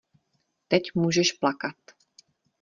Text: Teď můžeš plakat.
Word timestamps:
Teď 0.67 0.83
můžeš 0.95 1.31
plakat. 1.33 1.75